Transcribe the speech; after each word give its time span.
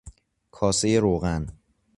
کاسه 0.51 0.97
روغن 0.99 1.47